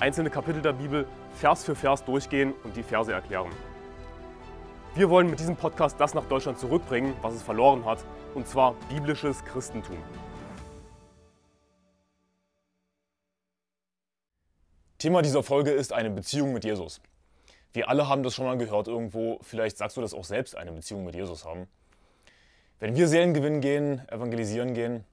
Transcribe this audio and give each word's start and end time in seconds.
einzelne 0.00 0.30
Kapitel 0.30 0.62
der 0.62 0.72
Bibel 0.72 1.06
Vers 1.34 1.62
für 1.64 1.74
Vers 1.74 2.04
durchgehen 2.04 2.54
und 2.64 2.74
die 2.74 2.82
Verse 2.82 3.12
erklären. 3.12 3.50
Wir 4.94 5.10
wollen 5.10 5.28
mit 5.28 5.38
diesem 5.38 5.56
Podcast 5.56 6.00
das 6.00 6.14
nach 6.14 6.24
Deutschland 6.24 6.58
zurückbringen, 6.58 7.14
was 7.20 7.34
es 7.34 7.42
verloren 7.42 7.84
hat, 7.84 7.98
und 8.34 8.48
zwar 8.48 8.74
biblisches 8.88 9.44
Christentum. 9.44 9.98
Thema 14.98 15.22
dieser 15.22 15.42
Folge 15.42 15.70
ist 15.70 15.92
eine 15.92 16.10
Beziehung 16.10 16.52
mit 16.52 16.64
Jesus. 16.64 17.00
Wir 17.72 17.88
alle 17.88 18.08
haben 18.08 18.22
das 18.22 18.34
schon 18.34 18.46
mal 18.46 18.58
gehört 18.58 18.88
irgendwo, 18.88 19.38
vielleicht 19.42 19.76
sagst 19.76 19.96
du 19.96 20.00
das 20.00 20.12
auch 20.12 20.24
selbst, 20.24 20.56
eine 20.56 20.72
Beziehung 20.72 21.04
mit 21.04 21.14
Jesus 21.14 21.44
haben. 21.44 21.68
Wenn 22.80 22.96
wir 22.96 23.06
Seelengewinn 23.06 23.60
gehen, 23.60 24.02
evangelisieren 24.08 24.74
gehen 24.74 25.04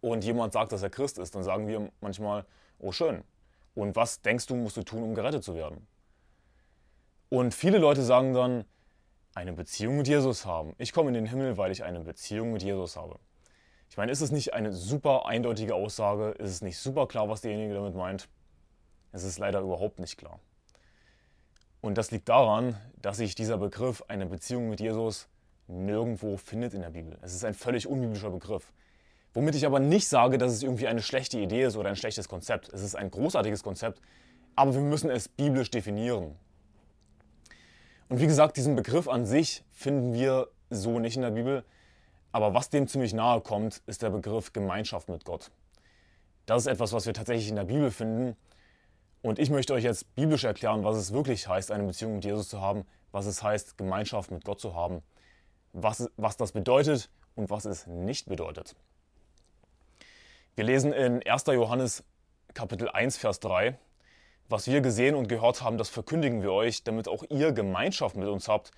und 0.00 0.24
jemand 0.24 0.52
sagt, 0.52 0.72
dass 0.72 0.82
er 0.82 0.90
Christ 0.90 1.18
ist, 1.18 1.34
dann 1.34 1.42
sagen 1.42 1.66
wir 1.66 1.90
manchmal, 2.00 2.44
oh 2.78 2.92
schön, 2.92 3.24
und 3.78 3.94
was 3.94 4.22
denkst 4.22 4.46
du, 4.46 4.56
musst 4.56 4.76
du 4.76 4.82
tun, 4.82 5.04
um 5.04 5.14
gerettet 5.14 5.44
zu 5.44 5.54
werden? 5.54 5.86
Und 7.28 7.54
viele 7.54 7.78
Leute 7.78 8.02
sagen 8.02 8.34
dann, 8.34 8.64
eine 9.36 9.52
Beziehung 9.52 9.98
mit 9.98 10.08
Jesus 10.08 10.44
haben. 10.44 10.74
Ich 10.78 10.92
komme 10.92 11.10
in 11.10 11.14
den 11.14 11.26
Himmel, 11.26 11.56
weil 11.58 11.70
ich 11.70 11.84
eine 11.84 12.00
Beziehung 12.00 12.52
mit 12.52 12.64
Jesus 12.64 12.96
habe. 12.96 13.20
Ich 13.88 13.96
meine, 13.96 14.10
ist 14.10 14.20
es 14.20 14.32
nicht 14.32 14.52
eine 14.52 14.72
super 14.72 15.26
eindeutige 15.26 15.76
Aussage? 15.76 16.30
Ist 16.30 16.50
es 16.50 16.60
nicht 16.60 16.76
super 16.76 17.06
klar, 17.06 17.28
was 17.28 17.42
derjenige 17.42 17.74
damit 17.74 17.94
meint? 17.94 18.28
Es 19.12 19.22
ist 19.22 19.38
leider 19.38 19.60
überhaupt 19.60 20.00
nicht 20.00 20.16
klar. 20.16 20.40
Und 21.80 21.98
das 21.98 22.10
liegt 22.10 22.28
daran, 22.28 22.76
dass 23.00 23.18
sich 23.18 23.36
dieser 23.36 23.58
Begriff, 23.58 24.02
eine 24.08 24.26
Beziehung 24.26 24.68
mit 24.68 24.80
Jesus, 24.80 25.28
nirgendwo 25.68 26.36
findet 26.36 26.74
in 26.74 26.80
der 26.80 26.90
Bibel. 26.90 27.16
Es 27.22 27.32
ist 27.32 27.44
ein 27.44 27.54
völlig 27.54 27.86
unbiblischer 27.86 28.30
Begriff. 28.30 28.72
Womit 29.34 29.54
ich 29.54 29.66
aber 29.66 29.80
nicht 29.80 30.08
sage, 30.08 30.38
dass 30.38 30.52
es 30.52 30.62
irgendwie 30.62 30.88
eine 30.88 31.02
schlechte 31.02 31.38
Idee 31.38 31.64
ist 31.64 31.76
oder 31.76 31.88
ein 31.88 31.96
schlechtes 31.96 32.28
Konzept. 32.28 32.68
Es 32.70 32.82
ist 32.82 32.96
ein 32.96 33.10
großartiges 33.10 33.62
Konzept, 33.62 34.00
aber 34.56 34.74
wir 34.74 34.80
müssen 34.80 35.10
es 35.10 35.28
biblisch 35.28 35.70
definieren. 35.70 36.34
Und 38.08 38.20
wie 38.20 38.26
gesagt, 38.26 38.56
diesen 38.56 38.74
Begriff 38.74 39.06
an 39.06 39.26
sich 39.26 39.64
finden 39.70 40.14
wir 40.14 40.48
so 40.70 40.98
nicht 40.98 41.16
in 41.16 41.22
der 41.22 41.30
Bibel. 41.30 41.64
Aber 42.32 42.54
was 42.54 42.70
dem 42.70 42.88
ziemlich 42.88 43.12
nahe 43.12 43.40
kommt, 43.40 43.82
ist 43.86 44.02
der 44.02 44.10
Begriff 44.10 44.52
Gemeinschaft 44.52 45.08
mit 45.08 45.24
Gott. 45.24 45.50
Das 46.46 46.62
ist 46.62 46.66
etwas, 46.66 46.92
was 46.92 47.06
wir 47.06 47.14
tatsächlich 47.14 47.48
in 47.48 47.56
der 47.56 47.64
Bibel 47.64 47.90
finden. 47.90 48.36
Und 49.22 49.38
ich 49.38 49.50
möchte 49.50 49.74
euch 49.74 49.84
jetzt 49.84 50.14
biblisch 50.14 50.44
erklären, 50.44 50.84
was 50.84 50.96
es 50.96 51.12
wirklich 51.12 51.48
heißt, 51.48 51.70
eine 51.70 51.84
Beziehung 51.84 52.14
mit 52.14 52.24
Jesus 52.24 52.48
zu 52.48 52.60
haben, 52.60 52.84
was 53.12 53.26
es 53.26 53.42
heißt, 53.42 53.76
Gemeinschaft 53.76 54.30
mit 54.30 54.44
Gott 54.44 54.60
zu 54.60 54.74
haben, 54.74 55.02
was, 55.72 56.08
was 56.16 56.36
das 56.36 56.52
bedeutet 56.52 57.10
und 57.34 57.50
was 57.50 57.64
es 57.64 57.86
nicht 57.86 58.28
bedeutet. 58.28 58.76
Wir 60.58 60.64
lesen 60.64 60.92
in 60.92 61.24
1. 61.24 61.44
Johannes 61.46 62.02
Kapitel 62.52 62.88
1, 62.88 63.16
Vers 63.16 63.38
3, 63.38 63.78
was 64.48 64.66
wir 64.66 64.80
gesehen 64.80 65.14
und 65.14 65.28
gehört 65.28 65.62
haben, 65.62 65.78
das 65.78 65.88
verkündigen 65.88 66.42
wir 66.42 66.50
euch, 66.50 66.82
damit 66.82 67.06
auch 67.06 67.22
ihr 67.28 67.52
Gemeinschaft 67.52 68.16
mit 68.16 68.26
uns 68.26 68.48
habt. 68.48 68.72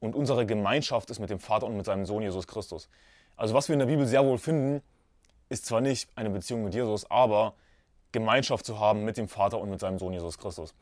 Und 0.00 0.16
unsere 0.16 0.44
Gemeinschaft 0.44 1.08
ist 1.08 1.20
mit 1.20 1.30
dem 1.30 1.38
Vater 1.38 1.66
und 1.66 1.76
mit 1.76 1.86
seinem 1.86 2.04
Sohn 2.04 2.24
Jesus 2.24 2.48
Christus. 2.48 2.88
Also 3.36 3.54
was 3.54 3.68
wir 3.68 3.74
in 3.74 3.78
der 3.78 3.86
Bibel 3.86 4.08
sehr 4.08 4.26
wohl 4.26 4.38
finden, 4.38 4.82
ist 5.48 5.66
zwar 5.66 5.80
nicht 5.80 6.10
eine 6.16 6.30
Beziehung 6.30 6.64
mit 6.64 6.74
Jesus, 6.74 7.08
aber 7.08 7.54
Gemeinschaft 8.10 8.66
zu 8.66 8.80
haben 8.80 9.04
mit 9.04 9.16
dem 9.16 9.28
Vater 9.28 9.60
und 9.60 9.70
mit 9.70 9.78
seinem 9.78 10.00
Sohn 10.00 10.12
Jesus 10.12 10.36
Christus. 10.36 10.74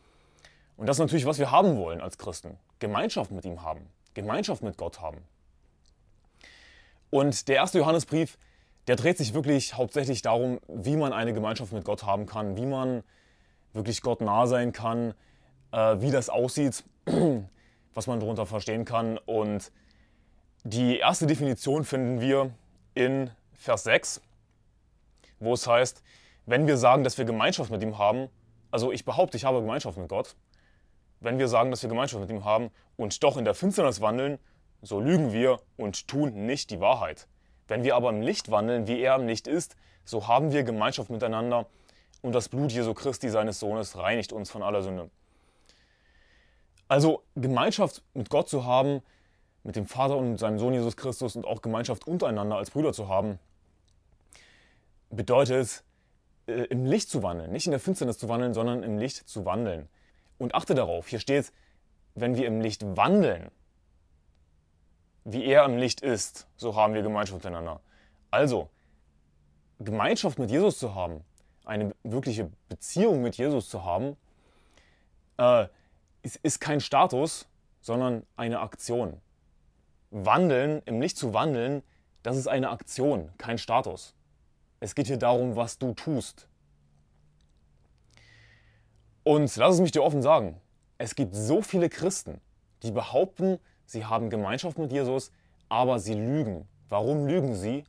Und 0.79 0.87
das 0.87 0.97
ist 0.97 1.01
natürlich, 1.01 1.27
was 1.27 1.39
wir 1.39 1.51
haben 1.51 1.77
wollen 1.77 2.01
als 2.01 2.17
Christen. 2.17 2.57
Gemeinschaft 2.79 3.33
mit 3.33 3.45
ihm 3.45 3.61
haben. 3.61 3.87
Gemeinschaft 4.15 4.63
mit 4.63 4.79
Gott 4.79 5.03
haben. 5.03 5.19
Und 7.11 7.49
der 7.49 7.57
erste 7.57 7.77
Johannesbrief 7.77 8.39
der 8.89 8.97
dreht 8.97 9.19
sich 9.19 9.35
wirklich 9.35 9.75
hauptsächlich 9.75 10.23
darum, 10.23 10.61
wie 10.67 10.97
man 10.97 11.13
eine 11.13 11.35
Gemeinschaft 11.35 11.73
mit 11.73 11.85
Gott 11.85 12.05
haben 12.05 12.25
kann, 12.25 12.57
wie 12.57 12.65
man 12.65 13.05
wirklich 13.75 14.01
Gott 14.01 14.23
nah 14.23 14.47
sein 14.47 14.73
kann, 14.73 15.13
äh, 15.73 15.97
wie 16.01 16.11
das 16.11 16.31
aussieht, 16.31 16.83
was 17.95 18.07
man 18.07 18.19
darunter 18.19 18.47
verstehen 18.47 18.87
kann. 18.87 19.19
Und 19.19 19.71
die 20.65 20.99
erste 20.99 21.27
Definition 21.27 21.85
finden 21.85 22.23
wir 22.23 22.51
in 22.95 23.31
Vers 23.53 23.85
6, 23.85 24.23
wo 25.39 25.53
es 25.53 25.67
heißt, 25.67 26.03
wenn 26.47 26.67
wir 26.67 26.79
sagen, 26.79 27.05
dass 27.05 27.19
wir 27.19 27.27
Gemeinschaft 27.27 27.71
mit 27.71 27.83
ihm 27.83 27.99
haben, 27.99 28.31
also 28.71 28.91
ich 28.91 29.05
behaupte, 29.05 29.37
ich 29.37 29.45
habe 29.45 29.61
Gemeinschaft 29.61 29.99
mit 29.99 30.09
Gott, 30.09 30.35
wenn 31.21 31.39
wir 31.39 31.49
sagen, 31.49 31.71
dass 31.71 31.83
wir 31.83 31.91
Gemeinschaft 31.91 32.23
mit 32.23 32.31
ihm 32.31 32.47
haben 32.47 32.71
und 32.97 33.23
doch 33.23 33.37
in 33.37 33.45
der 33.45 33.55
Finsternis 33.55 34.01
wandeln, 34.01 34.39
so 34.81 34.99
lügen 34.99 35.33
wir 35.33 35.61
und 35.77 36.09
tun 36.09 36.47
nicht 36.47 36.71
die 36.71 36.81
Wahrheit. 36.81 37.29
Wenn 37.69 37.85
wir 37.85 37.95
aber 37.95 38.11
im 38.11 38.23
Licht 38.23 38.51
wandeln, 38.51 38.87
wie 38.87 39.01
er 39.01 39.17
im 39.17 39.27
Licht 39.27 39.47
ist, 39.47 39.77
so 40.05 40.27
haben 40.27 40.53
wir 40.53 40.65
Gemeinschaft 40.65 41.11
miteinander 41.11 41.67
und 42.23 42.35
das 42.35 42.49
Blut 42.49 42.73
Jesu 42.73 42.95
Christi, 42.95 43.29
seines 43.29 43.61
Sohnes, 43.61 43.97
reinigt 43.97 44.33
uns 44.33 44.51
von 44.51 44.63
aller 44.63 44.83
Sünde. 44.83 45.11
Also 46.89 47.23
Gemeinschaft 47.37 48.03
mit 48.15 48.31
Gott 48.31 48.49
zu 48.49 48.65
haben, 48.65 49.03
mit 49.63 49.77
dem 49.77 49.87
Vater 49.87 50.17
und 50.17 50.39
seinem 50.39 50.59
Sohn 50.59 50.73
Jesus 50.73 50.97
Christus 50.97 51.37
und 51.37 51.45
auch 51.45 51.61
Gemeinschaft 51.61 52.07
untereinander 52.07 52.57
als 52.57 52.71
Brüder 52.71 52.95
zu 52.95 53.09
haben, 53.09 53.39
bedeutet 55.11 55.85
äh, 56.47 56.65
im 56.65 56.87
Licht 56.87 57.11
zu 57.11 57.23
wandeln. 57.23 57.53
Nicht 57.53 57.67
in 57.67 57.73
der 57.73 57.81
Finsternis 57.81 58.17
zu 58.17 58.31
wandeln, 58.31 58.55
sondern 58.55 58.83
im 58.83 58.97
Licht 58.97 59.29
zu 59.29 59.45
wandeln. 59.45 59.89
Und 60.39 60.55
achte 60.55 60.75
darauf, 60.75 61.09
hier 61.09 61.21
steht, 61.21 61.53
wenn 62.15 62.37
wir 62.37 62.47
im 62.47 62.63
Licht 62.63 62.97
wandeln, 62.97 63.51
wie 65.31 65.45
er 65.45 65.67
im 65.67 65.77
Licht 65.77 66.01
ist, 66.01 66.47
so 66.57 66.75
haben 66.75 66.95
wir 66.95 67.03
Gemeinschaft 67.03 67.45
miteinander. 67.45 67.81
Also, 68.31 68.71
Gemeinschaft 69.79 70.39
mit 70.39 70.51
Jesus 70.51 70.79
zu 70.79 70.95
haben, 70.95 71.23
eine 71.67 71.95
wirkliche 72.03 72.51
Beziehung 72.71 73.21
mit 73.21 73.37
Jesus 73.37 73.69
zu 73.69 73.85
haben, 73.85 74.17
äh, 75.37 75.67
ist, 76.23 76.37
ist 76.37 76.61
kein 76.61 76.81
Status, 76.81 77.47
sondern 77.83 78.27
eine 78.37 78.61
Aktion. 78.61 79.21
Wandeln, 80.11 80.81
im 80.87 81.03
Licht 81.03 81.19
zu 81.19 81.35
wandeln, 81.35 81.83
das 82.23 82.39
ist 82.39 82.49
eine 82.49 82.71
Aktion, 82.71 83.31
kein 83.37 83.59
Status. 83.59 84.15
Es 84.81 84.95
geht 84.95 85.09
hier 85.09 85.19
darum, 85.19 85.57
was 85.57 85.79
du 85.79 85.93
tust. 85.93 86.49
Und 89.25 89.55
lass 89.57 89.75
es 89.75 89.81
mich 89.83 89.93
dir 89.93 90.03
offen 90.03 90.23
sagen, 90.23 90.59
es 90.97 91.15
gibt 91.15 91.35
so 91.35 91.61
viele 91.61 91.91
Christen, 91.91 92.41
die 92.83 92.93
behaupten, 92.93 93.59
sie 93.89 94.05
haben 94.05 94.31
Gemeinschaft 94.31 94.79
mit 94.79 94.93
Jesus, 94.93 95.33
aber 95.69 95.99
sie 95.99 96.15
lügen. 96.15 96.69
Warum 96.89 97.27
lügen 97.27 97.55
sie? 97.55 97.85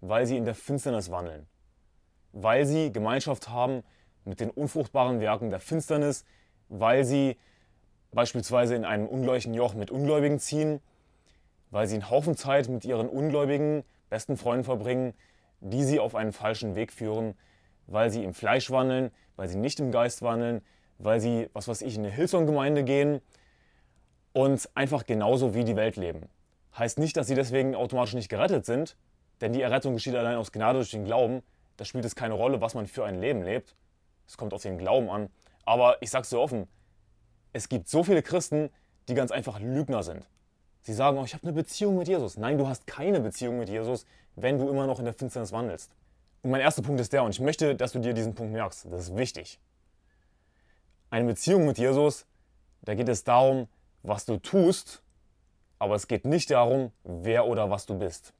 Weil 0.00 0.26
sie 0.26 0.36
in 0.36 0.44
der 0.44 0.54
Finsternis 0.54 1.10
wandeln. 1.10 1.46
Weil 2.32 2.64
sie 2.64 2.92
Gemeinschaft 2.92 3.48
haben 3.48 3.82
mit 4.24 4.40
den 4.40 4.50
unfruchtbaren 4.50 5.20
Werken 5.20 5.50
der 5.50 5.60
Finsternis, 5.60 6.24
weil 6.68 7.04
sie 7.04 7.36
beispielsweise 8.12 8.74
in 8.76 8.84
einem 8.84 9.06
ungleichen 9.06 9.52
Joch 9.52 9.74
mit 9.74 9.90
Ungläubigen 9.90 10.38
ziehen, 10.38 10.80
weil 11.70 11.86
sie 11.86 11.96
einen 11.96 12.10
Haufen 12.10 12.36
Zeit 12.36 12.68
mit 12.68 12.84
ihren 12.84 13.08
ungläubigen 13.08 13.84
besten 14.08 14.36
Freunden 14.36 14.64
verbringen, 14.64 15.12
die 15.60 15.82
sie 15.82 15.98
auf 15.98 16.14
einen 16.14 16.32
falschen 16.32 16.76
Weg 16.76 16.92
führen, 16.92 17.34
weil 17.86 18.10
sie 18.10 18.22
im 18.22 18.32
Fleisch 18.32 18.70
wandeln, 18.70 19.10
weil 19.34 19.48
sie 19.48 19.58
nicht 19.58 19.80
im 19.80 19.90
Geist 19.90 20.22
wandeln, 20.22 20.62
weil 20.98 21.20
sie, 21.20 21.48
was 21.52 21.66
weiß 21.66 21.82
ich, 21.82 21.96
in 21.96 22.04
eine 22.04 22.14
Hillsong-Gemeinde 22.14 22.84
gehen, 22.84 23.20
und 24.36 24.68
einfach 24.74 25.06
genauso 25.06 25.54
wie 25.54 25.64
die 25.64 25.76
Welt 25.76 25.96
leben. 25.96 26.28
Heißt 26.76 26.98
nicht, 26.98 27.16
dass 27.16 27.26
sie 27.26 27.34
deswegen 27.34 27.74
automatisch 27.74 28.12
nicht 28.12 28.28
gerettet 28.28 28.66
sind, 28.66 28.94
denn 29.40 29.54
die 29.54 29.62
Errettung 29.62 29.94
geschieht 29.94 30.14
allein 30.14 30.36
aus 30.36 30.52
Gnade 30.52 30.78
durch 30.78 30.90
den 30.90 31.06
Glauben. 31.06 31.42
Da 31.78 31.86
spielt 31.86 32.04
es 32.04 32.14
keine 32.14 32.34
Rolle, 32.34 32.60
was 32.60 32.74
man 32.74 32.86
für 32.86 33.06
ein 33.06 33.18
Leben 33.18 33.42
lebt. 33.42 33.74
Es 34.26 34.36
kommt 34.36 34.52
auf 34.52 34.60
den 34.60 34.76
Glauben 34.76 35.08
an. 35.08 35.30
Aber 35.64 35.96
ich 36.02 36.10
sag's 36.10 36.28
dir 36.28 36.38
offen, 36.38 36.68
es 37.54 37.70
gibt 37.70 37.88
so 37.88 38.04
viele 38.04 38.22
Christen, 38.22 38.68
die 39.08 39.14
ganz 39.14 39.30
einfach 39.30 39.58
Lügner 39.58 40.02
sind. 40.02 40.28
Sie 40.82 40.92
sagen, 40.92 41.16
oh, 41.16 41.24
ich 41.24 41.32
habe 41.32 41.44
eine 41.44 41.54
Beziehung 41.54 41.96
mit 41.96 42.06
Jesus. 42.06 42.36
Nein, 42.36 42.58
du 42.58 42.68
hast 42.68 42.86
keine 42.86 43.20
Beziehung 43.20 43.58
mit 43.58 43.70
Jesus, 43.70 44.04
wenn 44.34 44.58
du 44.58 44.68
immer 44.68 44.86
noch 44.86 44.98
in 44.98 45.06
der 45.06 45.14
Finsternis 45.14 45.52
wandelst. 45.52 45.90
Und 46.42 46.50
mein 46.50 46.60
erster 46.60 46.82
Punkt 46.82 47.00
ist 47.00 47.14
der, 47.14 47.22
und 47.22 47.30
ich 47.30 47.40
möchte, 47.40 47.74
dass 47.74 47.92
du 47.92 48.00
dir 48.00 48.12
diesen 48.12 48.34
Punkt 48.34 48.52
merkst. 48.52 48.84
Das 48.90 49.00
ist 49.00 49.16
wichtig. 49.16 49.58
Eine 51.08 51.24
Beziehung 51.24 51.64
mit 51.64 51.78
Jesus, 51.78 52.26
da 52.82 52.94
geht 52.94 53.08
es 53.08 53.24
darum, 53.24 53.68
was 54.06 54.24
du 54.24 54.38
tust, 54.38 55.02
aber 55.78 55.94
es 55.94 56.06
geht 56.06 56.24
nicht 56.24 56.50
darum, 56.50 56.92
wer 57.02 57.46
oder 57.46 57.70
was 57.70 57.86
du 57.86 57.98
bist. 57.98 58.32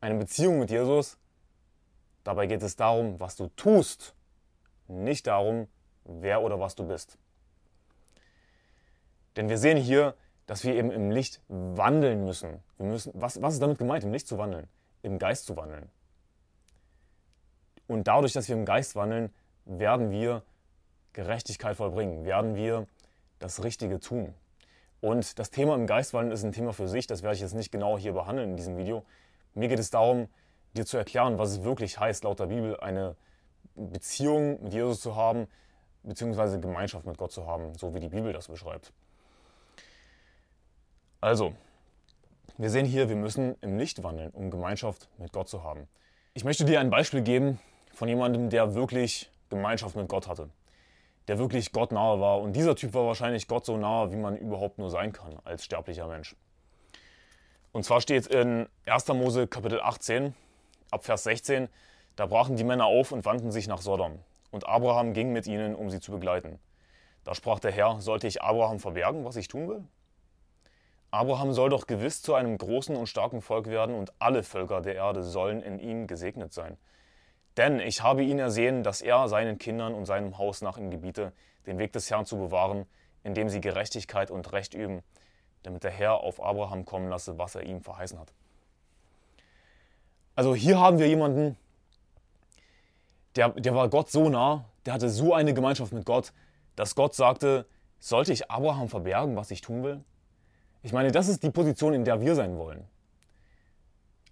Eine 0.00 0.16
Beziehung 0.16 0.58
mit 0.58 0.70
Jesus, 0.70 1.16
dabei 2.24 2.46
geht 2.46 2.62
es 2.62 2.76
darum, 2.76 3.20
was 3.20 3.36
du 3.36 3.48
tust, 3.56 4.14
nicht 4.88 5.26
darum, 5.26 5.68
wer 6.04 6.42
oder 6.42 6.58
was 6.58 6.74
du 6.74 6.86
bist. 6.86 7.16
Denn 9.36 9.48
wir 9.48 9.58
sehen 9.58 9.78
hier, 9.78 10.14
dass 10.46 10.64
wir 10.64 10.74
eben 10.74 10.90
im 10.90 11.10
Licht 11.10 11.40
wandeln 11.48 12.24
müssen. 12.24 12.62
Wir 12.76 12.86
müssen 12.86 13.12
was, 13.14 13.40
was 13.40 13.54
ist 13.54 13.62
damit 13.62 13.78
gemeint, 13.78 14.04
im 14.04 14.12
Licht 14.12 14.26
zu 14.26 14.38
wandeln? 14.38 14.68
Im 15.02 15.18
Geist 15.18 15.46
zu 15.46 15.56
wandeln. 15.56 15.88
Und 17.86 18.08
dadurch, 18.08 18.32
dass 18.32 18.48
wir 18.48 18.56
im 18.56 18.64
Geist 18.64 18.96
wandeln, 18.96 19.32
werden 19.64 20.10
wir 20.10 20.42
Gerechtigkeit 21.12 21.76
vollbringen, 21.76 22.24
werden 22.24 22.56
wir 22.56 22.86
das 23.42 23.62
Richtige 23.64 24.00
tun. 24.00 24.34
Und 25.00 25.38
das 25.38 25.50
Thema 25.50 25.74
im 25.74 25.86
Geist 25.86 26.14
wandeln 26.14 26.32
ist 26.32 26.44
ein 26.44 26.52
Thema 26.52 26.72
für 26.72 26.88
sich, 26.88 27.06
das 27.06 27.22
werde 27.22 27.34
ich 27.34 27.40
jetzt 27.40 27.54
nicht 27.54 27.72
genau 27.72 27.98
hier 27.98 28.12
behandeln 28.12 28.50
in 28.50 28.56
diesem 28.56 28.76
Video. 28.76 29.04
Mir 29.54 29.68
geht 29.68 29.80
es 29.80 29.90
darum, 29.90 30.28
dir 30.74 30.86
zu 30.86 30.96
erklären, 30.96 31.38
was 31.38 31.50
es 31.50 31.64
wirklich 31.64 31.98
heißt, 31.98 32.24
laut 32.24 32.38
der 32.38 32.46
Bibel 32.46 32.78
eine 32.78 33.16
Beziehung 33.74 34.62
mit 34.62 34.72
Jesus 34.72 35.00
zu 35.00 35.16
haben, 35.16 35.48
beziehungsweise 36.02 36.60
Gemeinschaft 36.60 37.04
mit 37.06 37.18
Gott 37.18 37.32
zu 37.32 37.46
haben, 37.46 37.74
so 37.74 37.94
wie 37.94 38.00
die 38.00 38.08
Bibel 38.08 38.32
das 38.32 38.48
beschreibt. 38.48 38.92
Also, 41.20 41.54
wir 42.58 42.70
sehen 42.70 42.86
hier, 42.86 43.08
wir 43.08 43.16
müssen 43.16 43.56
im 43.60 43.78
Licht 43.78 44.02
wandeln, 44.02 44.30
um 44.30 44.50
Gemeinschaft 44.50 45.08
mit 45.18 45.32
Gott 45.32 45.48
zu 45.48 45.62
haben. 45.62 45.88
Ich 46.34 46.44
möchte 46.44 46.64
dir 46.64 46.80
ein 46.80 46.90
Beispiel 46.90 47.22
geben 47.22 47.58
von 47.92 48.08
jemandem, 48.08 48.50
der 48.50 48.74
wirklich 48.74 49.30
Gemeinschaft 49.48 49.96
mit 49.96 50.08
Gott 50.08 50.28
hatte, 50.28 50.48
der 51.28 51.38
wirklich 51.38 51.72
Gott 51.72 51.92
nahe 51.92 52.20
war. 52.20 52.40
Und 52.40 52.54
dieser 52.54 52.74
Typ 52.74 52.94
war 52.94 53.06
wahrscheinlich 53.06 53.48
Gott 53.48 53.64
so 53.64 53.76
nahe, 53.76 54.12
wie 54.12 54.16
man 54.16 54.36
überhaupt 54.36 54.78
nur 54.78 54.90
sein 54.90 55.12
kann 55.12 55.38
als 55.44 55.64
sterblicher 55.64 56.08
Mensch. 56.08 56.36
Und 57.72 57.84
zwar 57.84 58.00
steht 58.00 58.26
in 58.26 58.68
1. 58.86 59.08
Mose 59.08 59.46
Kapitel 59.46 59.80
18, 59.80 60.34
ab 60.90 61.04
Vers 61.04 61.24
16, 61.24 61.68
da 62.16 62.26
brachen 62.26 62.56
die 62.56 62.64
Männer 62.64 62.86
auf 62.86 63.12
und 63.12 63.24
wandten 63.24 63.50
sich 63.50 63.66
nach 63.66 63.80
Sodom. 63.80 64.18
Und 64.50 64.66
Abraham 64.68 65.14
ging 65.14 65.32
mit 65.32 65.46
ihnen, 65.46 65.74
um 65.74 65.88
sie 65.88 66.00
zu 66.00 66.12
begleiten. 66.12 66.58
Da 67.24 67.34
sprach 67.34 67.60
der 67.60 67.70
Herr, 67.70 68.00
sollte 68.00 68.26
ich 68.26 68.42
Abraham 68.42 68.78
verbergen, 68.78 69.24
was 69.24 69.36
ich 69.36 69.48
tun 69.48 69.68
will? 69.68 69.84
Abraham 71.10 71.52
soll 71.52 71.70
doch 71.70 71.86
gewiss 71.86 72.22
zu 72.22 72.34
einem 72.34 72.58
großen 72.58 72.96
und 72.96 73.06
starken 73.06 73.42
Volk 73.42 73.66
werden 73.66 73.94
und 73.94 74.12
alle 74.18 74.42
Völker 74.42 74.80
der 74.80 74.94
Erde 74.94 75.22
sollen 75.22 75.62
in 75.62 75.78
ihm 75.78 76.06
gesegnet 76.06 76.52
sein. 76.52 76.76
Denn 77.56 77.80
ich 77.80 78.02
habe 78.02 78.22
ihn 78.22 78.38
ersehen, 78.38 78.82
dass 78.82 79.02
er 79.02 79.28
seinen 79.28 79.58
Kindern 79.58 79.94
und 79.94 80.06
seinem 80.06 80.38
Haus 80.38 80.62
nach 80.62 80.78
ihm 80.78 80.90
gebiete, 80.90 81.32
den 81.66 81.78
Weg 81.78 81.92
des 81.92 82.10
Herrn 82.10 82.24
zu 82.24 82.38
bewahren, 82.38 82.86
indem 83.24 83.48
sie 83.48 83.60
Gerechtigkeit 83.60 84.30
und 84.30 84.52
Recht 84.52 84.74
üben, 84.74 85.02
damit 85.62 85.84
der 85.84 85.90
Herr 85.90 86.20
auf 86.20 86.42
Abraham 86.42 86.84
kommen 86.84 87.08
lasse, 87.08 87.38
was 87.38 87.54
er 87.54 87.62
ihm 87.64 87.82
verheißen 87.82 88.18
hat. 88.18 88.32
Also 90.34 90.54
hier 90.54 90.80
haben 90.80 90.98
wir 90.98 91.06
jemanden, 91.08 91.56
der, 93.36 93.50
der 93.50 93.74
war 93.74 93.88
Gott 93.88 94.10
so 94.10 94.28
nah, 94.28 94.64
der 94.86 94.94
hatte 94.94 95.10
so 95.10 95.34
eine 95.34 95.54
Gemeinschaft 95.54 95.92
mit 95.92 96.04
Gott, 96.06 96.32
dass 96.74 96.94
Gott 96.94 97.14
sagte, 97.14 97.66
sollte 97.98 98.32
ich 98.32 98.50
Abraham 98.50 98.88
verbergen, 98.88 99.36
was 99.36 99.50
ich 99.50 99.60
tun 99.60 99.82
will? 99.84 100.02
Ich 100.82 100.92
meine, 100.92 101.12
das 101.12 101.28
ist 101.28 101.42
die 101.42 101.50
Position, 101.50 101.94
in 101.94 102.04
der 102.04 102.20
wir 102.20 102.34
sein 102.34 102.56
wollen. 102.56 102.84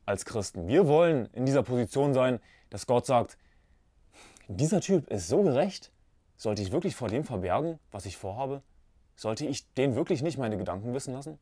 Als 0.06 0.24
Christen. 0.24 0.66
Wir 0.66 0.88
wollen 0.88 1.26
in 1.32 1.46
dieser 1.46 1.62
Position 1.62 2.12
sein, 2.14 2.40
dass 2.70 2.86
Gott 2.86 3.06
sagt, 3.06 3.36
dieser 4.48 4.80
Typ 4.80 5.08
ist 5.08 5.28
so 5.28 5.42
gerecht, 5.42 5.92
sollte 6.36 6.62
ich 6.62 6.72
wirklich 6.72 6.96
vor 6.96 7.08
dem 7.08 7.24
verbergen, 7.24 7.78
was 7.90 8.06
ich 8.06 8.16
vorhabe? 8.16 8.62
Sollte 9.14 9.46
ich 9.46 9.72
den 9.74 9.94
wirklich 9.94 10.22
nicht 10.22 10.38
meine 10.38 10.56
Gedanken 10.56 10.94
wissen 10.94 11.12
lassen? 11.12 11.38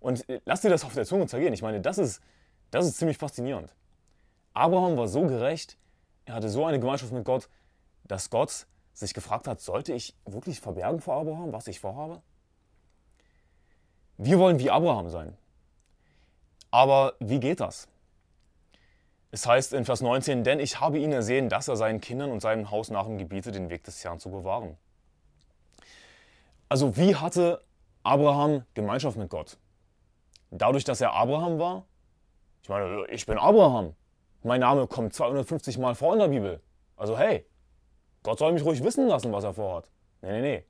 Und 0.00 0.24
lass 0.44 0.60
dir 0.60 0.70
das 0.70 0.84
auf 0.84 0.94
der 0.94 1.06
Zunge 1.06 1.26
zergehen. 1.26 1.54
Ich 1.54 1.62
meine, 1.62 1.80
das 1.80 1.98
ist, 1.98 2.20
das 2.70 2.86
ist 2.86 2.98
ziemlich 2.98 3.18
faszinierend. 3.18 3.74
Abraham 4.52 4.96
war 4.96 5.08
so 5.08 5.22
gerecht, 5.22 5.78
er 6.26 6.34
hatte 6.34 6.48
so 6.48 6.66
eine 6.66 6.78
Gemeinschaft 6.78 7.12
mit 7.12 7.24
Gott, 7.24 7.48
dass 8.04 8.30
Gott 8.30 8.66
sich 8.92 9.14
gefragt 9.14 9.46
hat, 9.46 9.60
sollte 9.60 9.92
ich 9.92 10.16
wirklich 10.24 10.60
verbergen 10.60 11.00
vor 11.00 11.14
Abraham, 11.14 11.52
was 11.52 11.68
ich 11.68 11.80
vorhabe? 11.80 12.20
Wir 14.16 14.38
wollen 14.38 14.58
wie 14.58 14.70
Abraham 14.70 15.08
sein. 15.08 15.36
Aber 16.70 17.14
wie 17.20 17.40
geht 17.40 17.60
das? 17.60 17.88
Es 19.30 19.46
heißt 19.46 19.74
in 19.74 19.84
Vers 19.84 20.00
19, 20.00 20.42
denn 20.42 20.58
ich 20.58 20.80
habe 20.80 20.98
ihn 20.98 21.12
ersehen, 21.12 21.48
dass 21.48 21.68
er 21.68 21.76
seinen 21.76 22.00
Kindern 22.00 22.30
und 22.30 22.40
seinem 22.40 22.70
Haus 22.70 22.90
nach 22.90 23.06
ihm 23.06 23.18
gebiete, 23.18 23.52
den 23.52 23.68
Weg 23.68 23.84
des 23.84 24.02
Herrn 24.02 24.18
zu 24.18 24.30
bewahren. 24.30 24.78
Also 26.68 26.96
wie 26.96 27.14
hatte 27.14 27.62
Abraham 28.02 28.64
Gemeinschaft 28.74 29.16
mit 29.16 29.28
Gott? 29.28 29.58
Dadurch, 30.50 30.84
dass 30.84 31.00
er 31.00 31.12
Abraham 31.12 31.58
war? 31.58 31.84
Ich 32.62 32.70
meine, 32.70 33.06
ich 33.08 33.26
bin 33.26 33.38
Abraham. 33.38 33.94
Mein 34.42 34.60
Name 34.60 34.86
kommt 34.86 35.12
250 35.12 35.78
Mal 35.78 35.94
vor 35.94 36.14
in 36.14 36.20
der 36.20 36.28
Bibel. 36.28 36.62
Also 36.96 37.18
hey, 37.18 37.46
Gott 38.22 38.38
soll 38.38 38.52
mich 38.52 38.64
ruhig 38.64 38.82
wissen 38.82 39.08
lassen, 39.08 39.32
was 39.32 39.44
er 39.44 39.52
vorhat. 39.52 39.90
Nee, 40.22 40.32
nee, 40.32 40.40
nee. 40.40 40.64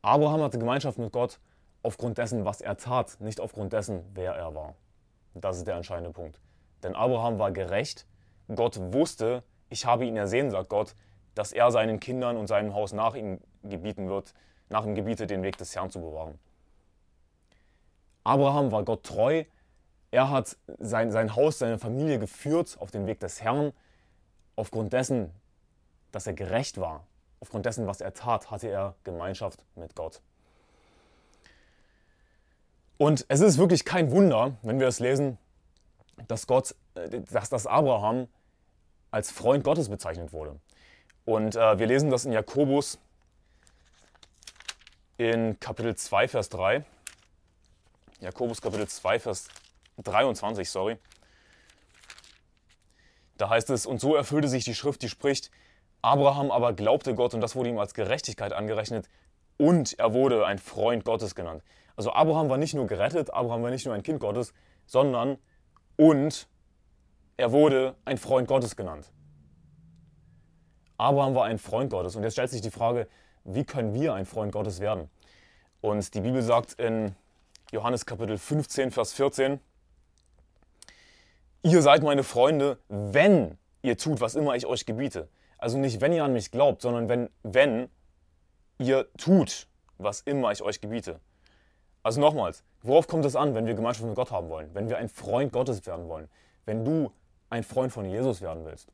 Abraham 0.00 0.42
hatte 0.42 0.58
Gemeinschaft 0.58 0.98
mit 0.98 1.12
Gott 1.12 1.38
aufgrund 1.82 2.18
dessen, 2.18 2.44
was 2.44 2.60
er 2.60 2.76
tat, 2.76 3.20
nicht 3.20 3.40
aufgrund 3.40 3.72
dessen, 3.72 4.04
wer 4.14 4.34
er 4.34 4.54
war. 4.54 4.74
Das 5.34 5.58
ist 5.58 5.66
der 5.66 5.76
entscheidende 5.76 6.10
Punkt. 6.10 6.40
Denn 6.82 6.94
Abraham 6.94 7.38
war 7.38 7.52
gerecht. 7.52 8.06
Gott 8.54 8.78
wusste, 8.92 9.42
ich 9.68 9.84
habe 9.86 10.06
ihn 10.06 10.16
ersehen, 10.16 10.50
sagt 10.50 10.68
Gott, 10.68 10.94
dass 11.34 11.52
er 11.52 11.70
seinen 11.70 12.00
Kindern 12.00 12.36
und 12.36 12.46
seinem 12.46 12.74
Haus 12.74 12.92
nach 12.92 13.14
ihm 13.14 13.40
gebieten 13.62 14.08
wird, 14.08 14.34
nach 14.68 14.84
ihm 14.84 14.94
gebiete, 14.94 15.26
den 15.26 15.42
Weg 15.42 15.58
des 15.58 15.74
Herrn 15.74 15.90
zu 15.90 16.00
bewahren. 16.00 16.38
Abraham 18.24 18.72
war 18.72 18.84
Gott 18.84 19.04
treu. 19.04 19.44
Er 20.10 20.30
hat 20.30 20.56
sein, 20.78 21.12
sein 21.12 21.36
Haus, 21.36 21.58
seine 21.58 21.78
Familie 21.78 22.18
geführt 22.18 22.76
auf 22.80 22.90
den 22.90 23.06
Weg 23.06 23.20
des 23.20 23.42
Herrn. 23.42 23.72
Aufgrund 24.56 24.92
dessen, 24.92 25.30
dass 26.12 26.26
er 26.26 26.32
gerecht 26.32 26.78
war, 26.78 27.06
aufgrund 27.40 27.66
dessen, 27.66 27.86
was 27.86 28.00
er 28.00 28.14
tat, 28.14 28.50
hatte 28.50 28.68
er 28.68 28.94
Gemeinschaft 29.04 29.64
mit 29.76 29.94
Gott. 29.94 30.20
Und 32.96 33.24
es 33.28 33.40
ist 33.40 33.58
wirklich 33.58 33.84
kein 33.84 34.10
Wunder, 34.10 34.56
wenn 34.62 34.80
wir 34.80 34.88
es 34.88 34.98
lesen, 34.98 35.38
dass 36.26 36.46
Gott, 36.46 36.74
äh, 36.94 37.20
dass 37.30 37.50
das 37.50 37.66
Abraham 37.66 38.28
als 39.10 39.30
Freund 39.30 39.64
Gottes 39.64 39.88
bezeichnet 39.88 40.32
wurde. 40.32 40.58
Und 41.24 41.56
äh, 41.56 41.78
wir 41.78 41.86
lesen 41.86 42.10
das 42.10 42.24
in 42.24 42.32
Jakobus 42.32 42.98
in 45.16 45.58
Kapitel 45.60 45.94
2, 45.94 46.28
Vers 46.28 46.48
3. 46.48 46.84
Jakobus 48.20 48.60
Kapitel 48.60 48.88
2, 48.88 49.20
Vers 49.20 49.48
23, 49.98 50.68
sorry. 50.68 50.96
Da 53.36 53.48
heißt 53.48 53.70
es, 53.70 53.86
und 53.86 54.00
so 54.00 54.16
erfüllte 54.16 54.48
sich 54.48 54.64
die 54.64 54.74
Schrift, 54.74 55.02
die 55.02 55.08
spricht, 55.08 55.50
Abraham 56.02 56.50
aber 56.50 56.72
glaubte 56.72 57.14
Gott 57.14 57.34
und 57.34 57.40
das 57.40 57.56
wurde 57.56 57.70
ihm 57.70 57.78
als 57.78 57.94
Gerechtigkeit 57.94 58.52
angerechnet 58.52 59.08
und 59.56 59.98
er 59.98 60.12
wurde 60.12 60.46
ein 60.46 60.58
Freund 60.58 61.04
Gottes 61.04 61.34
genannt. 61.34 61.62
Also 61.96 62.12
Abraham 62.12 62.48
war 62.48 62.58
nicht 62.58 62.74
nur 62.74 62.86
gerettet, 62.86 63.32
Abraham 63.32 63.62
war 63.62 63.70
nicht 63.70 63.86
nur 63.86 63.94
ein 63.94 64.02
Kind 64.02 64.20
Gottes, 64.20 64.52
sondern 64.86 65.38
und 65.98 66.48
er 67.36 67.52
wurde 67.52 67.96
ein 68.04 68.16
Freund 68.16 68.48
Gottes 68.48 68.76
genannt. 68.76 69.12
Abraham 70.96 71.34
war 71.34 71.44
ein 71.44 71.58
Freund 71.58 71.90
Gottes. 71.90 72.16
Und 72.16 72.22
jetzt 72.22 72.32
stellt 72.32 72.50
sich 72.50 72.60
die 72.60 72.70
Frage, 72.70 73.08
wie 73.44 73.64
können 73.64 73.94
wir 73.94 74.14
ein 74.14 74.24
Freund 74.24 74.52
Gottes 74.52 74.80
werden? 74.80 75.10
Und 75.80 76.14
die 76.14 76.20
Bibel 76.20 76.42
sagt 76.42 76.74
in 76.74 77.14
Johannes 77.72 78.06
Kapitel 78.06 78.38
15, 78.38 78.90
Vers 78.90 79.12
14, 79.12 79.60
ihr 81.62 81.82
seid 81.82 82.02
meine 82.02 82.24
Freunde, 82.24 82.78
wenn 82.88 83.58
ihr 83.82 83.96
tut, 83.96 84.20
was 84.20 84.34
immer 84.34 84.56
ich 84.56 84.66
euch 84.66 84.86
gebiete. 84.86 85.28
Also 85.56 85.78
nicht, 85.78 86.00
wenn 86.00 86.12
ihr 86.12 86.24
an 86.24 86.32
mich 86.32 86.50
glaubt, 86.50 86.82
sondern 86.82 87.08
wenn, 87.08 87.28
wenn 87.42 87.88
ihr 88.78 89.06
tut, 89.16 89.68
was 89.98 90.20
immer 90.20 90.52
ich 90.52 90.62
euch 90.62 90.80
gebiete. 90.80 91.20
Also 92.08 92.22
nochmals, 92.22 92.62
worauf 92.80 93.06
kommt 93.06 93.26
es 93.26 93.36
an, 93.36 93.54
wenn 93.54 93.66
wir 93.66 93.74
Gemeinschaft 93.74 94.06
mit 94.06 94.14
Gott 94.14 94.30
haben 94.30 94.48
wollen? 94.48 94.70
Wenn 94.72 94.88
wir 94.88 94.96
ein 94.96 95.10
Freund 95.10 95.52
Gottes 95.52 95.84
werden 95.84 96.08
wollen? 96.08 96.30
Wenn 96.64 96.82
du 96.82 97.12
ein 97.50 97.62
Freund 97.62 97.92
von 97.92 98.06
Jesus 98.06 98.40
werden 98.40 98.64
willst? 98.64 98.88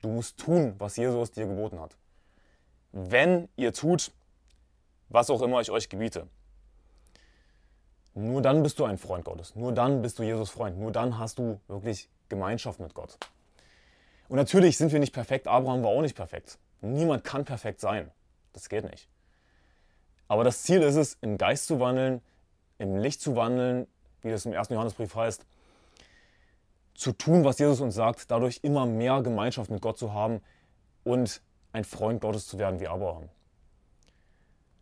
Du 0.00 0.08
musst 0.08 0.38
tun, 0.38 0.74
was 0.78 0.96
Jesus 0.96 1.32
dir 1.32 1.44
geboten 1.44 1.78
hat. 1.78 1.98
Wenn 2.92 3.50
ihr 3.56 3.74
tut, 3.74 4.10
was 5.10 5.28
auch 5.28 5.42
immer 5.42 5.60
ich 5.60 5.70
euch 5.70 5.90
gebiete. 5.90 6.28
Nur 8.14 8.40
dann 8.40 8.62
bist 8.62 8.78
du 8.78 8.86
ein 8.86 8.96
Freund 8.96 9.26
Gottes. 9.26 9.54
Nur 9.54 9.72
dann 9.72 10.00
bist 10.00 10.18
du 10.18 10.22
Jesus 10.22 10.48
Freund. 10.48 10.78
Nur 10.78 10.92
dann 10.92 11.18
hast 11.18 11.38
du 11.38 11.60
wirklich 11.68 12.08
Gemeinschaft 12.30 12.80
mit 12.80 12.94
Gott. 12.94 13.18
Und 14.30 14.36
natürlich 14.36 14.78
sind 14.78 14.92
wir 14.92 14.98
nicht 14.98 15.12
perfekt. 15.12 15.46
Abraham 15.46 15.82
war 15.82 15.90
auch 15.90 16.00
nicht 16.00 16.16
perfekt. 16.16 16.56
Niemand 16.80 17.22
kann 17.22 17.44
perfekt 17.44 17.80
sein. 17.80 18.10
Das 18.54 18.70
geht 18.70 18.90
nicht. 18.90 19.10
Aber 20.26 20.42
das 20.42 20.62
Ziel 20.62 20.80
ist 20.80 20.96
es, 20.96 21.18
im 21.20 21.36
Geist 21.36 21.66
zu 21.66 21.80
wandeln, 21.80 22.22
im 22.78 22.96
Licht 22.96 23.20
zu 23.20 23.36
wandeln, 23.36 23.86
wie 24.22 24.30
das 24.30 24.46
im 24.46 24.52
1. 24.52 24.68
Johannesbrief 24.70 25.14
heißt, 25.14 25.44
zu 26.94 27.12
tun, 27.12 27.44
was 27.44 27.58
Jesus 27.58 27.80
uns 27.80 27.94
sagt, 27.94 28.30
dadurch 28.30 28.60
immer 28.62 28.86
mehr 28.86 29.22
Gemeinschaft 29.22 29.70
mit 29.70 29.82
Gott 29.82 29.98
zu 29.98 30.12
haben 30.12 30.40
und 31.04 31.42
ein 31.72 31.84
Freund 31.84 32.20
Gottes 32.20 32.46
zu 32.46 32.58
werden 32.58 32.80
wie 32.80 32.88
Abraham. 32.88 33.28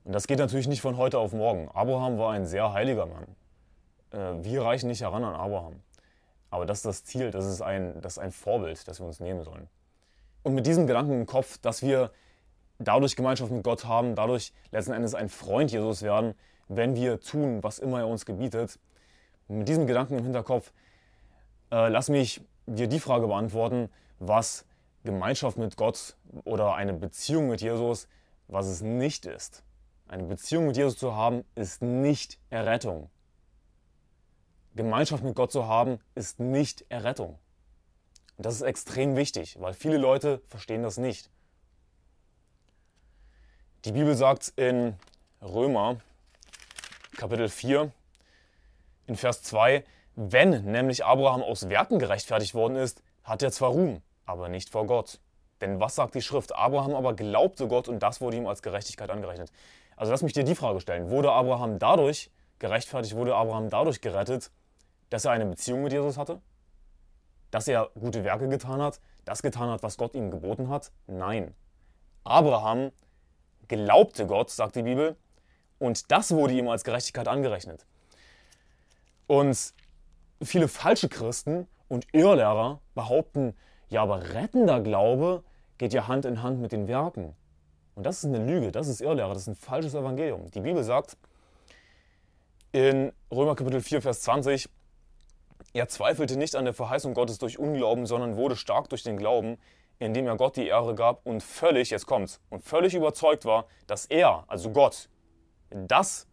Und 0.05 0.13
das 0.13 0.27
geht 0.27 0.39
natürlich 0.39 0.69
nicht 0.69 0.81
von 0.81 0.97
heute 0.97 1.19
auf 1.19 1.33
morgen. 1.33 1.69
Abraham 1.71 2.19
war 2.19 2.33
ein 2.33 2.47
sehr 2.47 2.73
heiliger 2.73 3.07
Mann. 3.07 3.27
Äh, 4.13 4.45
wir 4.45 4.63
reichen 4.63 4.89
nicht 4.89 5.01
heran 5.01 5.25
an 5.25 5.35
Abraham. 5.35 5.83
Aber 6.51 6.67
das 6.67 6.79
ist 6.79 6.87
das 6.87 7.05
Ziel, 7.05 7.31
das 7.33 7.47
ist 7.47 7.63
ein, 7.63 8.01
das 8.01 8.15
ist 8.15 8.19
ein 8.19 8.31
Vorbild, 8.31 8.87
das 8.87 9.01
wir 9.01 9.07
uns 9.07 9.19
nehmen 9.19 9.43
sollen. 9.43 9.69
Und 10.45 10.55
mit 10.55 10.67
diesem 10.67 10.87
Gedanken 10.87 11.13
im 11.13 11.27
Kopf, 11.27 11.59
dass 11.59 11.83
wir 11.83 12.13
dadurch 12.79 13.17
Gemeinschaft 13.17 13.51
mit 13.51 13.65
Gott 13.65 13.87
haben, 13.87 14.15
dadurch 14.15 14.53
letzten 14.71 14.93
Endes 14.93 15.15
ein 15.15 15.29
Freund 15.29 15.73
Jesus 15.73 16.03
werden, 16.03 16.35
wenn 16.69 16.95
wir 16.95 17.21
tun, 17.21 17.63
was 17.63 17.79
immer 17.79 18.01
er 18.01 18.09
uns 18.09 18.27
gebietet. 18.27 18.79
mit 19.49 19.69
diesem 19.69 19.87
Gedanken 19.87 20.19
im 20.19 20.25
Hinterkopf, 20.25 20.73
äh, 21.71 21.89
lass 21.89 22.09
mich 22.09 22.41
dir 22.67 22.87
die 22.87 23.01
Frage 23.01 23.27
beantworten, 23.27 23.91
was 24.19 24.65
Gemeinschaft 25.05 25.59
mit 25.59 25.77
Gott 25.77 26.17
oder 26.45 26.75
eine 26.75 26.95
Beziehung 26.95 27.49
mit 27.49 27.61
Jesus, 27.61 28.09
was 28.49 28.67
es 28.67 28.81
nicht 28.81 29.27
ist. 29.27 29.63
Eine 30.09 30.25
Beziehung 30.25 30.67
mit 30.67 30.77
Jesus 30.77 30.97
zu 30.97 31.15
haben, 31.15 31.45
ist 31.55 31.83
nicht 31.83 32.39
Errettung. 32.51 33.11
Gemeinschaft 34.75 35.23
mit 35.23 35.35
Gott 35.35 35.53
zu 35.53 35.67
haben, 35.67 35.99
ist 36.15 36.41
nicht 36.41 36.85
Errettung. 36.89 37.39
Und 38.37 38.47
das 38.47 38.57
ist 38.57 38.63
extrem 38.63 39.17
wichtig, 39.17 39.57
weil 39.61 39.75
viele 39.75 39.99
Leute 39.99 40.43
verstehen 40.47 40.83
das 40.83 40.99
nicht. 40.99 41.31
Die 43.85 43.93
Bibel 43.93 44.17
sagt 44.17 44.53
in 44.57 44.97
Römer 45.43 45.99
Kapitel 47.17 47.49
4 47.49 47.93
in 49.07 49.17
Vers 49.17 49.43
2, 49.43 49.85
wenn 50.17 50.65
nämlich 50.65 51.05
Abraham 51.05 51.43
aus 51.43 51.69
Werken 51.69 51.99
gerechtfertigt 51.99 52.55
worden 52.55 52.77
ist, 52.77 53.03
hat 53.23 53.43
er 53.43 53.53
zwar 53.53 53.71
Ruhm, 53.71 54.03
aber 54.27 54.49
nicht 54.49 54.71
vor 54.71 54.87
Gott. 54.87 55.21
Denn 55.61 55.81
was 55.81 55.95
sagt 55.95 56.15
die 56.15 56.23
Schrift? 56.23 56.55
Abraham 56.55 56.95
aber 56.95 57.15
glaubte 57.15 57.69
Gott 57.69 57.89
und 57.89 58.03
das 58.03 58.21
wurde 58.21 58.37
ihm 58.37 58.47
als 58.47 58.63
Gerechtigkeit 58.63 59.11
angerechnet. 59.11 59.53
Also 59.97 60.11
lass 60.13 60.23
mich 60.23 60.33
dir 60.33 60.45
die 60.45 60.55
Frage 60.55 60.81
stellen. 60.81 61.09
Wurde 61.11 61.31
Abraham 61.31 61.79
dadurch 61.79 62.31
gerechtfertigt, 62.59 63.15
wurde 63.15 63.35
Abraham 63.35 63.71
dadurch 63.71 64.01
gerettet, 64.01 64.51
dass 65.11 65.25
er 65.25 65.33
eine 65.33 65.47
Beziehung 65.47 65.83
mit 65.83 65.93
Jesus 65.93 66.19
hatte? 66.19 66.41
Dass 67.51 67.69
er 67.69 67.91
gute 67.99 68.25
Werke 68.25 68.49
getan 68.49 68.83
hat? 68.83 69.01
Das 69.25 69.43
getan 69.43 69.71
hat, 69.71 69.83
was 69.83 69.97
Gott 69.97 70.15
ihm 70.15 70.31
geboten 70.31 70.69
hat? 70.69 70.91
Nein. 71.07 71.55
Abraham 72.25 72.91
glaubte 73.69 74.27
Gott, 74.27 74.51
sagt 74.51 74.77
die 74.77 74.83
Bibel, 74.83 75.17
und 75.79 76.11
das 76.11 76.31
wurde 76.33 76.55
ihm 76.55 76.69
als 76.69 76.85
Gerechtigkeit 76.85 77.29
angerechnet. 77.29 77.87
Und 79.27 79.75
viele 80.43 80.69
falsche 80.69 81.09
Christen 81.09 81.67
und 81.89 82.07
Irrlehrer 82.13 82.81
behaupten, 82.95 83.55
ja, 83.89 84.03
aber 84.03 84.35
rettender 84.35 84.81
Glaube 84.81 85.45
geht 85.79 85.93
ja 85.93 86.09
Hand 86.09 86.25
in 86.25 86.43
Hand 86.43 86.61
mit 86.61 86.73
den 86.73 86.89
Werken. 86.89 87.35
Und 87.95 88.05
das 88.05 88.19
ist 88.19 88.25
eine 88.25 88.45
Lüge, 88.45 88.73
das 88.73 88.89
ist 88.89 89.01
Irrlehrer, 89.01 89.35
das 89.35 89.43
ist 89.43 89.49
ein 89.49 89.57
falsches 89.57 89.95
Evangelium. 89.95 90.51
Die 90.51 90.61
Bibel 90.61 90.83
sagt 90.83 91.17
in 92.73 93.13
Römer 93.31 93.55
Kapitel 93.55 93.81
4, 93.81 94.03
Vers 94.03 94.23
20, 94.23 94.69
er 95.73 95.89
zweifelte 95.89 96.37
nicht 96.37 96.57
an 96.57 96.65
der 96.65 96.75
Verheißung 96.75 97.15
Gottes 97.15 97.39
durch 97.39 97.59
Unglauben, 97.59 98.07
sondern 98.07 98.37
wurde 98.37 98.57
stark 98.57 98.89
durch 98.89 99.05
den 99.05 99.17
Glauben, 99.17 99.59
indem 99.99 100.27
er 100.27 100.37
Gott 100.37 100.57
die 100.57 100.67
Ehre 100.67 100.95
gab 100.95 101.25
und 101.25 101.43
völlig, 101.43 101.91
jetzt 101.91 102.07
kommt's, 102.07 102.41
und 102.51 102.65
völlig 102.65 102.95
überzeugt 102.95 103.45
war, 103.45 103.67
dass 103.87 104.07
er, 104.07 104.45
also 104.49 104.71
Gott, 104.71 105.09
das, 105.75 106.27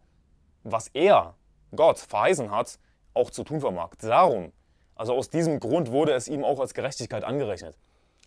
was 0.62 0.88
er, 0.88 1.34
Gott, 1.74 1.98
verheißen 1.98 2.50
hat, 2.50 2.78
auch 3.14 3.30
zu 3.30 3.44
tun 3.44 3.60
vermag. 3.60 3.90
Darum, 4.00 4.52
also 4.94 5.14
aus 5.14 5.28
diesem 5.30 5.58
Grund 5.60 5.90
wurde 5.90 6.12
es 6.12 6.28
ihm 6.28 6.44
auch 6.44 6.60
als 6.60 6.74
Gerechtigkeit 6.74 7.24
angerechnet. 7.24 7.76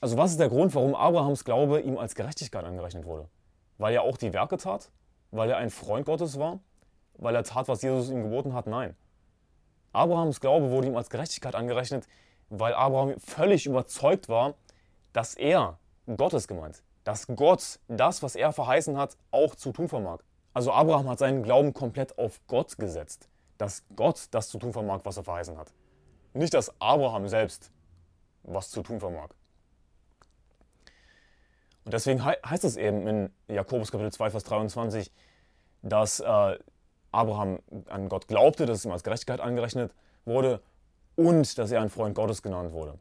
Also 0.01 0.17
was 0.17 0.31
ist 0.31 0.39
der 0.39 0.49
Grund, 0.49 0.75
warum 0.75 0.93
Abrahams 0.93 1.45
Glaube 1.45 1.79
ihm 1.79 1.97
als 1.97 2.15
Gerechtigkeit 2.15 2.65
angerechnet 2.65 3.05
wurde? 3.05 3.29
Weil 3.77 3.93
er 3.93 4.03
auch 4.03 4.17
die 4.17 4.33
Werke 4.33 4.57
tat? 4.57 4.91
Weil 5.31 5.49
er 5.49 5.57
ein 5.57 5.69
Freund 5.69 6.05
Gottes 6.05 6.37
war? 6.37 6.59
Weil 7.17 7.33
er 7.35 7.43
tat, 7.43 7.67
was 7.67 7.81
Jesus 7.81 8.09
ihm 8.09 8.23
geboten 8.23 8.53
hat? 8.53 8.67
Nein. 8.67 8.95
Abrahams 9.93 10.41
Glaube 10.41 10.69
wurde 10.69 10.87
ihm 10.87 10.97
als 10.97 11.09
Gerechtigkeit 11.09 11.55
angerechnet, 11.55 12.07
weil 12.49 12.73
Abraham 12.73 13.17
völlig 13.19 13.65
überzeugt 13.65 14.27
war, 14.27 14.55
dass 15.13 15.35
er 15.35 15.79
Gottes 16.17 16.47
gemeint, 16.47 16.83
dass 17.05 17.27
Gott 17.27 17.79
das, 17.87 18.21
was 18.21 18.35
er 18.35 18.51
verheißen 18.51 18.97
hat, 18.97 19.17
auch 19.31 19.55
zu 19.55 19.71
tun 19.71 19.87
vermag. 19.87 20.19
Also 20.55 20.71
Abraham 20.71 21.09
hat 21.09 21.19
seinen 21.19 21.43
Glauben 21.43 21.73
komplett 21.73 22.17
auf 22.17 22.39
Gott 22.47 22.77
gesetzt, 22.77 23.27
dass 23.57 23.83
Gott 23.97 24.27
das 24.31 24.47
zu 24.47 24.57
tun 24.57 24.71
vermag, 24.71 25.01
was 25.03 25.17
er 25.17 25.25
verheißen 25.25 25.57
hat. 25.57 25.73
Nicht, 26.33 26.53
dass 26.53 26.73
Abraham 26.79 27.27
selbst 27.27 27.71
was 28.43 28.71
zu 28.71 28.81
tun 28.81 29.01
vermag. 29.01 29.31
Und 31.83 31.93
deswegen 31.93 32.23
heißt 32.23 32.63
es 32.63 32.77
eben 32.77 33.05
in 33.05 33.29
Jakobus 33.49 33.91
Kapitel 33.91 34.13
2, 34.13 34.29
Vers 34.29 34.45
23, 34.45 35.11
dass 35.81 36.21
äh, 36.21 36.57
Abraham 37.11 37.59
an 37.87 38.07
Gott 38.07 38.29
glaubte, 38.29 38.65
dass 38.65 38.77
es 38.77 38.85
ihm 38.85 38.91
als 38.91 39.03
Gerechtigkeit 39.03 39.41
angerechnet 39.41 39.93
wurde 40.23 40.61
und 41.17 41.57
dass 41.57 41.69
er 41.69 41.81
ein 41.81 41.89
Freund 41.89 42.15
Gottes 42.15 42.41
genannt 42.41 42.71
wurde. 42.71 42.97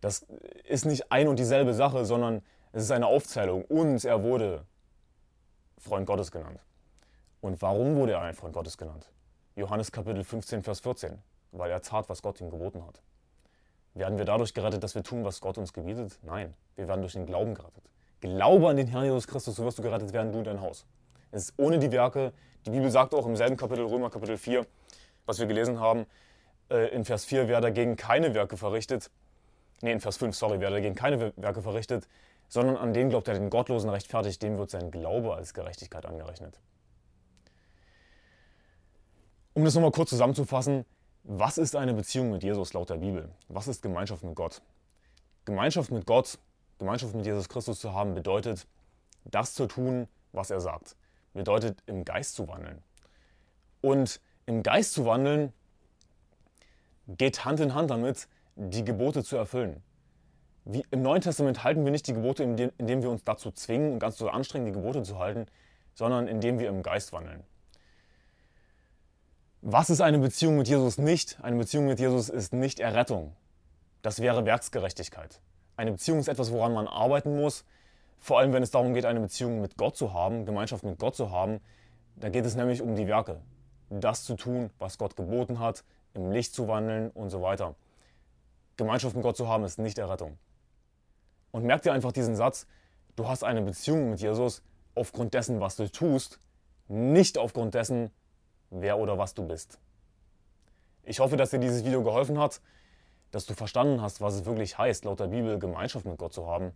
Das 0.00 0.26
ist 0.64 0.84
nicht 0.84 1.12
ein 1.12 1.28
und 1.28 1.38
dieselbe 1.38 1.74
Sache, 1.74 2.04
sondern 2.04 2.42
es 2.72 2.82
ist 2.82 2.90
eine 2.90 3.06
Aufzählung. 3.06 3.64
Und 3.64 4.04
er 4.04 4.24
wurde 4.24 4.66
Freund 5.82 6.06
Gottes 6.06 6.30
genannt. 6.30 6.60
Und 7.40 7.60
warum 7.60 7.96
wurde 7.96 8.12
er 8.12 8.22
ein 8.22 8.34
Freund 8.34 8.54
Gottes 8.54 8.78
genannt? 8.78 9.10
Johannes 9.56 9.90
Kapitel 9.90 10.22
15, 10.22 10.62
Vers 10.62 10.80
14. 10.80 11.18
Weil 11.50 11.70
er 11.72 11.82
tat, 11.82 12.08
was 12.08 12.22
Gott 12.22 12.40
ihm 12.40 12.50
geboten 12.50 12.86
hat. 12.86 13.02
Werden 13.94 14.16
wir 14.16 14.24
dadurch 14.24 14.54
gerettet, 14.54 14.82
dass 14.84 14.94
wir 14.94 15.02
tun, 15.02 15.24
was 15.24 15.40
Gott 15.40 15.58
uns 15.58 15.72
gebietet? 15.72 16.18
Nein, 16.22 16.54
wir 16.76 16.86
werden 16.86 17.00
durch 17.00 17.14
den 17.14 17.26
Glauben 17.26 17.54
gerettet. 17.54 17.82
Glaube 18.20 18.68
an 18.68 18.76
den 18.76 18.86
Herrn 18.86 19.04
Jesus 19.04 19.26
Christus, 19.26 19.56
so 19.56 19.64
wirst 19.64 19.78
du 19.78 19.82
gerettet 19.82 20.12
werden, 20.12 20.30
du 20.30 20.38
und 20.38 20.46
dein 20.46 20.60
Haus. 20.60 20.86
Es 21.32 21.44
ist 21.44 21.54
ohne 21.56 21.80
die 21.80 21.90
Werke. 21.90 22.32
Die 22.64 22.70
Bibel 22.70 22.90
sagt 22.90 23.12
auch 23.12 23.26
im 23.26 23.34
selben 23.34 23.56
Kapitel, 23.56 23.84
Römer 23.84 24.08
Kapitel 24.08 24.38
4, 24.38 24.64
was 25.26 25.40
wir 25.40 25.46
gelesen 25.46 25.80
haben, 25.80 26.06
äh, 26.70 26.94
in 26.94 27.04
Vers 27.04 27.24
4, 27.24 27.48
wer 27.48 27.60
dagegen 27.60 27.96
keine 27.96 28.34
Werke 28.34 28.56
verrichtet, 28.56 29.10
nee, 29.80 29.90
in 29.90 30.00
Vers 30.00 30.16
5, 30.18 30.36
sorry, 30.36 30.60
wer 30.60 30.70
dagegen 30.70 30.94
keine 30.94 31.32
Werke 31.36 31.60
verrichtet, 31.60 32.06
sondern 32.52 32.76
an 32.76 32.92
den 32.92 33.08
glaubt, 33.08 33.28
der 33.28 33.34
den 33.34 33.48
Gottlosen 33.48 33.88
rechtfertigt, 33.88 34.42
dem 34.42 34.58
wird 34.58 34.68
sein 34.68 34.90
Glaube 34.90 35.34
als 35.34 35.54
Gerechtigkeit 35.54 36.04
angerechnet. 36.04 36.60
Um 39.54 39.64
das 39.64 39.74
nochmal 39.74 39.90
kurz 39.90 40.10
zusammenzufassen, 40.10 40.84
was 41.24 41.56
ist 41.56 41.74
eine 41.74 41.94
Beziehung 41.94 42.30
mit 42.30 42.42
Jesus 42.42 42.74
laut 42.74 42.90
der 42.90 42.96
Bibel? 42.96 43.30
Was 43.48 43.68
ist 43.68 43.80
Gemeinschaft 43.80 44.22
mit 44.22 44.34
Gott? 44.34 44.60
Gemeinschaft 45.46 45.90
mit 45.90 46.04
Gott, 46.04 46.38
Gemeinschaft 46.78 47.14
mit 47.14 47.24
Jesus 47.24 47.48
Christus 47.48 47.80
zu 47.80 47.94
haben, 47.94 48.12
bedeutet, 48.12 48.66
das 49.24 49.54
zu 49.54 49.66
tun, 49.66 50.06
was 50.32 50.50
er 50.50 50.60
sagt. 50.60 50.94
Bedeutet, 51.32 51.82
im 51.86 52.04
Geist 52.04 52.34
zu 52.34 52.48
wandeln. 52.48 52.82
Und 53.80 54.20
im 54.44 54.62
Geist 54.62 54.92
zu 54.92 55.06
wandeln 55.06 55.54
geht 57.08 57.46
Hand 57.46 57.60
in 57.60 57.72
Hand 57.72 57.90
damit, 57.90 58.28
die 58.56 58.84
Gebote 58.84 59.24
zu 59.24 59.38
erfüllen. 59.38 59.82
Wie 60.64 60.84
Im 60.92 61.02
Neuen 61.02 61.20
Testament 61.20 61.64
halten 61.64 61.84
wir 61.84 61.90
nicht 61.90 62.06
die 62.06 62.14
Gebote, 62.14 62.44
indem, 62.44 63.02
wir 63.02 63.10
uns 63.10 63.24
dazu 63.24 63.50
zwingen 63.50 63.94
und 63.94 63.98
ganz 63.98 64.16
so 64.16 64.28
anstrengen, 64.28 64.66
die 64.66 64.72
Gebote 64.72 65.02
zu 65.02 65.18
halten, 65.18 65.46
sondern 65.94 66.28
indem 66.28 66.60
wir 66.60 66.68
im 66.68 66.82
Geist 66.82 67.12
wandeln. 67.12 67.42
Was 69.60 69.90
ist 69.90 70.00
eine 70.00 70.18
Beziehung 70.18 70.56
mit 70.56 70.68
Jesus 70.68 70.98
nicht? 70.98 71.38
Eine 71.42 71.56
Beziehung 71.56 71.86
mit 71.86 71.98
Jesus 71.98 72.28
ist 72.28 72.52
nicht 72.52 72.78
Errettung. 72.78 73.34
Das 74.02 74.20
wäre 74.20 74.44
Werksgerechtigkeit. 74.44 75.40
Eine 75.76 75.92
Beziehung 75.92 76.20
ist 76.20 76.28
etwas, 76.28 76.52
woran 76.52 76.74
man 76.74 76.86
arbeiten 76.86 77.36
muss. 77.36 77.64
Vor 78.18 78.38
allem, 78.38 78.52
wenn 78.52 78.62
es 78.62 78.70
darum 78.70 78.94
geht, 78.94 79.04
eine 79.04 79.20
Beziehung 79.20 79.60
mit 79.60 79.76
Gott 79.76 79.96
zu 79.96 80.12
haben, 80.12 80.46
Gemeinschaft 80.46 80.84
mit 80.84 80.98
Gott 80.98 81.16
zu 81.16 81.30
haben. 81.30 81.60
Da 82.16 82.28
geht 82.28 82.46
es 82.46 82.54
nämlich 82.54 82.82
um 82.82 82.94
die 82.94 83.08
Werke. 83.08 83.40
Das 83.90 84.24
zu 84.24 84.36
tun, 84.36 84.70
was 84.78 84.96
Gott 84.96 85.16
geboten 85.16 85.58
hat, 85.58 85.82
im 86.14 86.30
Licht 86.30 86.54
zu 86.54 86.68
wandeln 86.68 87.10
und 87.10 87.30
so 87.30 87.42
weiter. 87.42 87.74
Gemeinschaft 88.76 89.16
mit 89.16 89.24
Gott 89.24 89.36
zu 89.36 89.48
haben, 89.48 89.64
ist 89.64 89.78
nicht 89.78 89.98
Errettung. 89.98 90.38
Und 91.52 91.64
merk 91.64 91.82
dir 91.82 91.92
einfach 91.92 92.12
diesen 92.12 92.34
Satz, 92.34 92.66
du 93.14 93.28
hast 93.28 93.44
eine 93.44 93.62
Beziehung 93.62 94.10
mit 94.10 94.20
Jesus 94.20 94.62
aufgrund 94.94 95.34
dessen, 95.34 95.60
was 95.60 95.76
du 95.76 95.90
tust, 95.90 96.40
nicht 96.88 97.38
aufgrund 97.38 97.74
dessen, 97.74 98.10
wer 98.70 98.98
oder 98.98 99.18
was 99.18 99.34
du 99.34 99.46
bist. 99.46 99.78
Ich 101.04 101.20
hoffe, 101.20 101.36
dass 101.36 101.50
dir 101.50 101.58
dieses 101.58 101.84
Video 101.84 102.02
geholfen 102.02 102.38
hat, 102.38 102.60
dass 103.30 103.46
du 103.46 103.54
verstanden 103.54 104.00
hast, 104.00 104.20
was 104.20 104.34
es 104.34 104.44
wirklich 104.44 104.78
heißt, 104.78 105.04
laut 105.04 105.20
der 105.20 105.28
Bibel 105.28 105.58
Gemeinschaft 105.58 106.06
mit 106.06 106.18
Gott 106.18 106.32
zu 106.32 106.46
haben. 106.46 106.72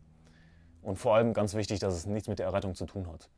Und 0.82 0.96
vor 0.96 1.14
allem 1.16 1.32
ganz 1.32 1.54
wichtig, 1.54 1.80
dass 1.80 1.94
es 1.94 2.06
nichts 2.06 2.28
mit 2.28 2.38
der 2.38 2.46
Errettung 2.46 2.74
zu 2.74 2.86
tun 2.86 3.08
hat. 3.08 3.28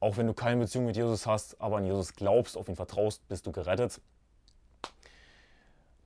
Auch 0.00 0.16
wenn 0.16 0.26
du 0.26 0.34
keine 0.34 0.60
Beziehung 0.60 0.84
mit 0.84 0.96
Jesus 0.96 1.26
hast, 1.26 1.60
aber 1.60 1.78
an 1.78 1.84
Jesus 1.84 2.14
glaubst, 2.14 2.56
auf 2.56 2.68
ihn 2.68 2.76
vertraust, 2.76 3.26
bist 3.28 3.46
du 3.46 3.52
gerettet. 3.52 4.00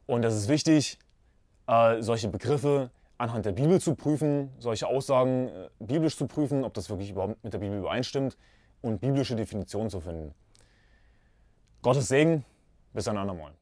Und 0.07 0.25
es 0.25 0.35
ist 0.35 0.49
wichtig, 0.49 0.99
äh, 1.67 2.01
solche 2.01 2.29
Begriffe 2.29 2.91
anhand 3.19 3.45
der 3.45 3.53
Bibel 3.53 3.81
zu 3.81 3.95
prüfen, 3.95 4.51
solche 4.59 4.87
Aussagen 4.87 5.49
äh, 5.49 5.69
biblisch 5.81 6.17
zu 6.17 6.27
prüfen, 6.27 6.65
ob 6.65 6.73
das 6.75 6.89
wirklich 6.89 7.11
überhaupt 7.11 7.43
mit 7.43 7.53
der 7.53 7.59
Bibel 7.59 7.79
übereinstimmt 7.79 8.37
und 8.81 9.01
biblische 9.01 9.35
Definitionen 9.35 9.91
zu 9.91 10.01
finden. 10.01 10.35
Gottes 11.83 12.09
Segen, 12.09 12.45
bis 12.95 13.09
ein 13.09 13.17
andermal. 13.17 13.58